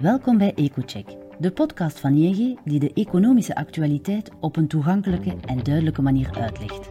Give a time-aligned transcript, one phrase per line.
[0.00, 5.62] Welkom bij EcoCheck, de podcast van ING die de economische actualiteit op een toegankelijke en
[5.62, 6.90] duidelijke manier uitlegt.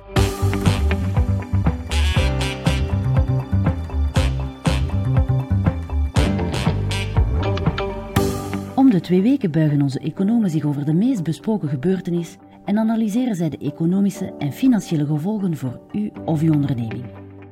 [8.76, 13.36] Om de twee weken buigen onze economen zich over de meest besproken gebeurtenis en analyseren
[13.36, 17.06] zij de economische en financiële gevolgen voor u of uw onderneming.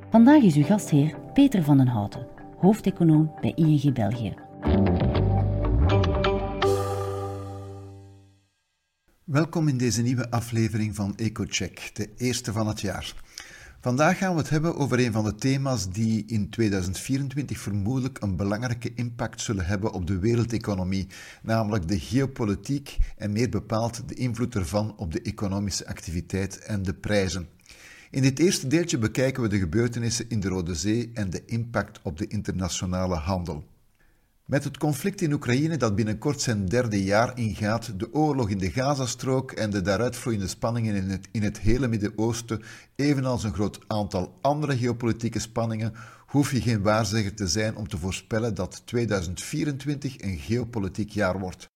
[0.09, 2.27] Vandaag is uw gastheer Peter van den Houten,
[2.57, 4.33] hoofdeconoom bij ING België.
[9.35, 13.13] Welkom in deze nieuwe aflevering van EcoCheck, de eerste van het jaar.
[13.81, 18.35] Vandaag gaan we het hebben over een van de thema's die in 2024 vermoedelijk een
[18.35, 21.07] belangrijke impact zullen hebben op de wereldeconomie,
[21.43, 26.93] namelijk de geopolitiek en meer bepaald de invloed ervan op de economische activiteit en de
[26.93, 27.47] prijzen.
[28.11, 31.99] In dit eerste deeltje bekijken we de gebeurtenissen in de Rode Zee en de impact
[32.03, 33.63] op de internationale handel.
[34.45, 38.71] Met het conflict in Oekraïne dat binnenkort zijn derde jaar ingaat, de oorlog in de
[38.71, 42.61] Gazastrook en de daaruit vloeiende spanningen in het, in het hele Midden-Oosten,
[42.95, 45.93] evenals een groot aantal andere geopolitieke spanningen,
[46.25, 51.67] hoef je geen waarzegger te zijn om te voorspellen dat 2024 een geopolitiek jaar wordt.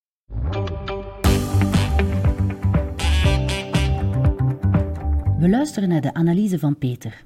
[5.39, 7.23] We luisteren naar de analyse van Peter.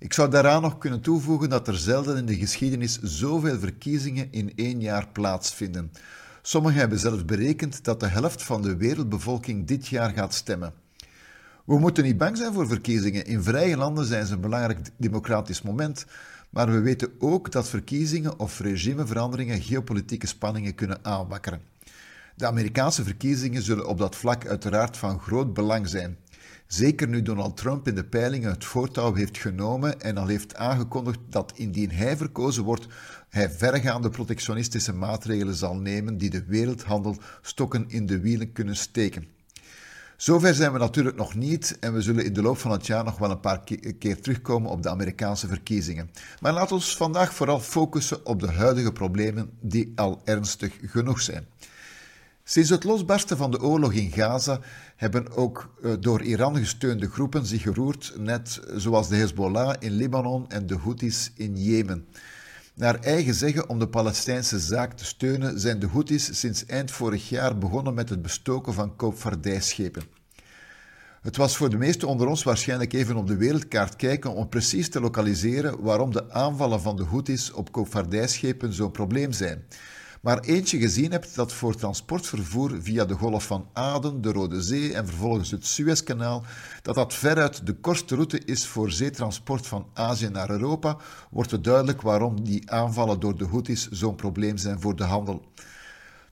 [0.00, 4.52] Ik zou daaraan nog kunnen toevoegen dat er zelden in de geschiedenis zoveel verkiezingen in
[4.54, 5.92] één jaar plaatsvinden.
[6.42, 10.72] Sommigen hebben zelfs berekend dat de helft van de wereldbevolking dit jaar gaat stemmen.
[11.64, 13.26] We moeten niet bang zijn voor verkiezingen.
[13.26, 16.06] In vrije landen zijn ze een belangrijk democratisch moment,
[16.50, 21.60] maar we weten ook dat verkiezingen of regimeveranderingen geopolitieke spanningen kunnen aanwakkeren.
[22.34, 26.16] De Amerikaanse verkiezingen zullen op dat vlak uiteraard van groot belang zijn.
[26.68, 31.18] Zeker nu Donald Trump in de peilingen het voortouw heeft genomen en al heeft aangekondigd
[31.28, 32.86] dat indien hij verkozen wordt,
[33.28, 39.26] hij verregaande protectionistische maatregelen zal nemen die de wereldhandel stokken in de wielen kunnen steken.
[40.16, 43.04] Zover zijn we natuurlijk nog niet en we zullen in de loop van het jaar
[43.04, 43.62] nog wel een paar
[43.98, 46.10] keer terugkomen op de Amerikaanse verkiezingen.
[46.40, 51.46] Maar laten we vandaag vooral focussen op de huidige problemen die al ernstig genoeg zijn.
[52.50, 54.60] Sinds het losbarsten van de oorlog in Gaza
[54.96, 60.50] hebben ook eh, door Iran gesteunde groepen zich geroerd, net zoals de Hezbollah in Libanon
[60.50, 62.06] en de Houthis in Jemen.
[62.74, 67.28] Naar eigen zeggen om de Palestijnse zaak te steunen zijn de Houthis sinds eind vorig
[67.28, 70.02] jaar begonnen met het bestoken van koopvaardijschepen.
[71.22, 74.90] Het was voor de meesten onder ons waarschijnlijk even op de wereldkaart kijken om precies
[74.90, 79.64] te lokaliseren waarom de aanvallen van de Houthis op koopvaardijschepen zo'n probleem zijn
[80.22, 84.94] maar eentje gezien hebt dat voor transportvervoer via de Golf van Aden, de Rode Zee
[84.94, 86.44] en vervolgens het Suezkanaal,
[86.82, 90.96] dat dat veruit de kortste route is voor zeetransport van Azië naar Europa,
[91.30, 95.44] wordt het duidelijk waarom die aanvallen door de Houthis zo'n probleem zijn voor de handel.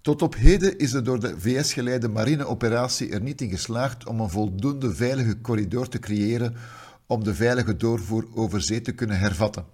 [0.01, 4.21] Tot op heden is er door de VS geleide marineoperatie er niet in geslaagd om
[4.21, 6.55] een voldoende veilige corridor te creëren
[7.07, 9.65] om de veilige doorvoer over zee te kunnen hervatten.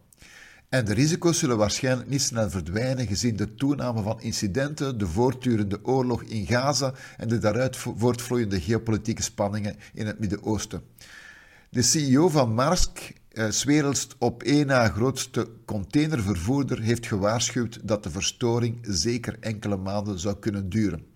[0.73, 5.79] En de risico's zullen waarschijnlijk niet snel verdwijnen gezien de toename van incidenten, de voortdurende
[5.83, 10.83] oorlog in Gaza en de daaruit voortvloeiende geopolitieke spanningen in het Midden-Oosten.
[11.69, 18.11] De CEO van Maersk, eh, werelds op één na grootste containervervoerder, heeft gewaarschuwd dat de
[18.11, 21.07] verstoring zeker enkele maanden zou kunnen duren.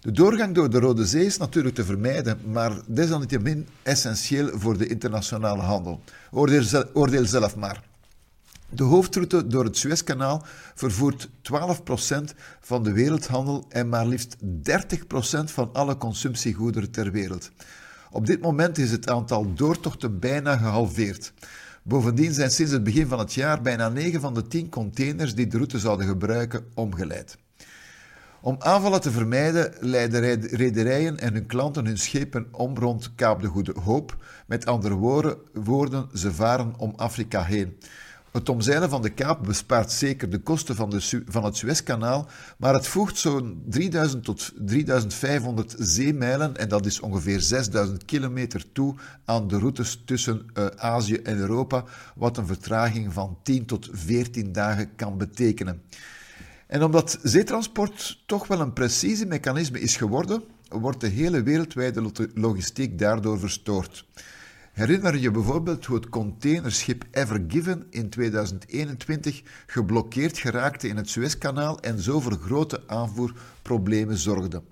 [0.00, 4.86] De doorgang door de Rode Zee is natuurlijk te vermijden, maar desalniettemin essentieel voor de
[4.86, 6.02] internationale handel.
[6.30, 7.87] Oordeel, oordeel zelf maar.
[8.70, 11.30] De hoofdroute door het Suezkanaal vervoert 12%
[12.60, 14.40] van de wereldhandel en maar liefst 30%
[15.44, 17.50] van alle consumptiegoederen ter wereld.
[18.10, 21.32] Op dit moment is het aantal doortochten bijna gehalveerd.
[21.82, 25.46] Bovendien zijn sinds het begin van het jaar bijna 9 van de 10 containers die
[25.46, 27.38] de route zouden gebruiken omgeleid.
[28.40, 33.46] Om aanvallen te vermijden leiden rederijen en hun klanten hun schepen om rond Kaap de
[33.46, 34.16] Goede Hoop.
[34.46, 34.94] Met andere
[35.52, 37.78] woorden, ze varen om Afrika heen.
[38.32, 42.74] Het omzeilen van de Kaap bespaart zeker de kosten van, de, van het Suezkanaal, maar
[42.74, 48.94] het voegt zo'n 3000 tot 3500 zeemijlen, en dat is ongeveer 6000 kilometer toe
[49.24, 54.52] aan de routes tussen uh, Azië en Europa, wat een vertraging van 10 tot 14
[54.52, 55.82] dagen kan betekenen.
[56.66, 62.98] En omdat zeetransport toch wel een precieze mechanisme is geworden, wordt de hele wereldwijde logistiek
[62.98, 64.04] daardoor verstoord.
[64.78, 71.80] Herinner je bijvoorbeeld hoe het containerschip Ever Given in 2021 geblokkeerd geraakte in het Suezkanaal
[71.80, 74.62] en zo voor grote aanvoerproblemen zorgde?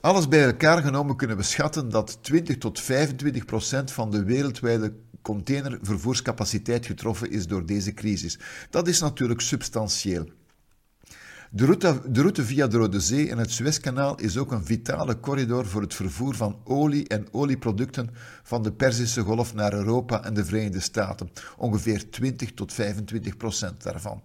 [0.00, 4.92] Alles bij elkaar genomen kunnen we schatten dat 20 tot 25 procent van de wereldwijde
[5.22, 8.38] containervervoerscapaciteit getroffen is door deze crisis.
[8.70, 10.28] Dat is natuurlijk substantieel.
[11.50, 15.20] De route, de route via de Rode Zee en het Suezkanaal is ook een vitale
[15.20, 18.10] corridor voor het vervoer van olie en olieproducten
[18.42, 23.82] van de Perzische Golf naar Europa en de Verenigde Staten, ongeveer 20 tot 25 procent
[23.82, 24.22] daarvan.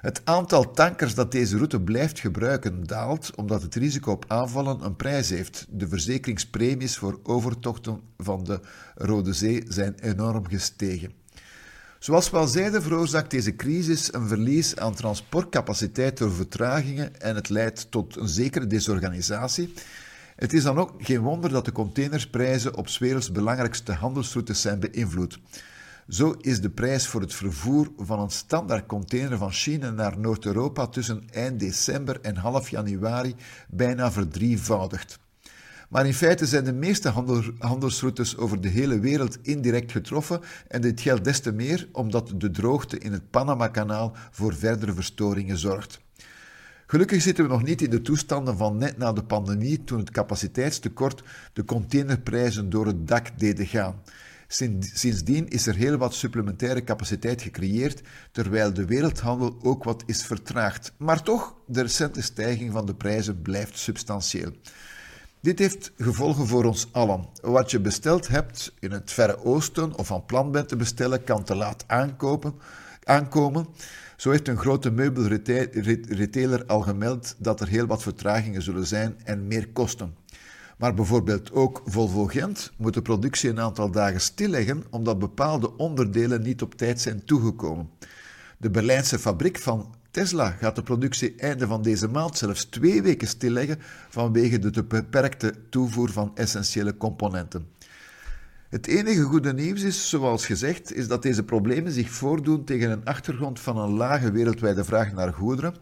[0.00, 4.96] Het aantal tankers dat deze route blijft gebruiken daalt omdat het risico op aanvallen een
[4.96, 5.66] prijs heeft.
[5.70, 8.60] De verzekeringspremies voor overtochten van de
[8.94, 11.23] Rode Zee zijn enorm gestegen.
[12.04, 17.48] Zoals we al zeiden, veroorzaakt deze crisis een verlies aan transportcapaciteit door vertragingen en het
[17.48, 19.72] leidt tot een zekere desorganisatie.
[20.36, 25.38] Het is dan ook geen wonder dat de containersprijzen op werelds belangrijkste handelsroutes zijn beïnvloed.
[26.08, 30.86] Zo is de prijs voor het vervoer van een standaard container van China naar Noord-Europa
[30.86, 33.34] tussen eind december en half januari
[33.68, 35.18] bijna verdrievoudigd.
[35.88, 37.12] Maar in feite zijn de meeste
[37.58, 42.50] handelsroutes over de hele wereld indirect getroffen en dit geldt des te meer omdat de
[42.50, 46.02] droogte in het Panama-kanaal voor verdere verstoringen zorgt.
[46.86, 50.10] Gelukkig zitten we nog niet in de toestanden van net na de pandemie, toen het
[50.10, 51.22] capaciteitstekort
[51.52, 54.02] de containerprijzen door het dak deden gaan.
[54.48, 58.02] Sindsdien is er heel wat supplementaire capaciteit gecreëerd,
[58.32, 60.92] terwijl de wereldhandel ook wat is vertraagd.
[60.98, 64.52] Maar toch, de recente stijging van de prijzen blijft substantieel.
[65.44, 67.26] Dit heeft gevolgen voor ons allen.
[67.42, 71.44] Wat je besteld hebt in het Verre Oosten of van plan bent te bestellen, kan
[71.44, 71.84] te laat
[73.04, 73.66] aankomen.
[74.16, 79.46] Zo heeft een grote meubelretailer al gemeld dat er heel wat vertragingen zullen zijn en
[79.46, 80.14] meer kosten.
[80.78, 86.42] Maar bijvoorbeeld ook Volvo Gent moet de productie een aantal dagen stilleggen omdat bepaalde onderdelen
[86.42, 87.90] niet op tijd zijn toegekomen.
[88.58, 93.28] De Berlijnse fabriek van Tesla gaat de productie einde van deze maand zelfs twee weken
[93.28, 93.78] stilleggen
[94.08, 97.66] vanwege de te beperkte toevoer van essentiële componenten.
[98.68, 103.04] Het enige goede nieuws is, zoals gezegd, is dat deze problemen zich voordoen tegen een
[103.04, 105.74] achtergrond van een lage wereldwijde vraag naar goederen.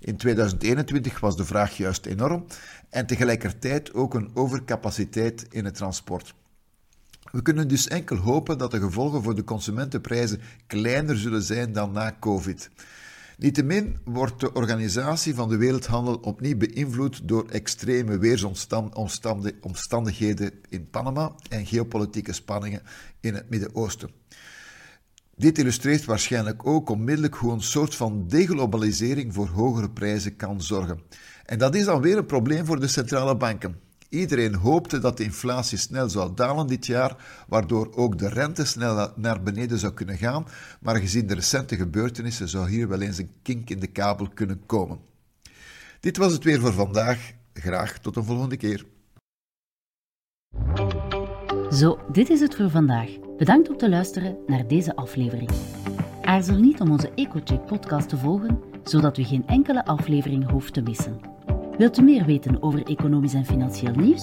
[0.00, 2.44] In 2021 was de vraag juist enorm
[2.90, 6.34] en tegelijkertijd ook een overcapaciteit in het transport.
[7.30, 11.92] We kunnen dus enkel hopen dat de gevolgen voor de consumentenprijzen kleiner zullen zijn dan
[11.92, 12.70] na COVID.
[13.38, 21.66] Niettemin wordt de organisatie van de wereldhandel opnieuw beïnvloed door extreme weersomstandigheden in Panama en
[21.66, 22.82] geopolitieke spanningen
[23.20, 24.10] in het Midden-Oosten.
[25.36, 31.00] Dit illustreert waarschijnlijk ook onmiddellijk hoe een soort van deglobalisering voor hogere prijzen kan zorgen.
[31.44, 33.80] En dat is dan weer een probleem voor de centrale banken.
[34.08, 39.12] Iedereen hoopte dat de inflatie snel zou dalen dit jaar, waardoor ook de rente snel
[39.16, 40.46] naar beneden zou kunnen gaan,
[40.80, 44.66] maar gezien de recente gebeurtenissen zou hier wel eens een kink in de kabel kunnen
[44.66, 44.98] komen.
[46.00, 47.32] Dit was het weer voor vandaag.
[47.52, 48.84] Graag tot een volgende keer.
[51.70, 53.10] Zo, dit is het voor vandaag.
[53.36, 55.50] Bedankt om te luisteren naar deze aflevering.
[56.22, 60.82] Aarzel niet om onze EcoCheck podcast te volgen, zodat u geen enkele aflevering hoeft te
[60.82, 61.37] missen.
[61.78, 64.22] Wilt u meer weten over economisch en financieel nieuws?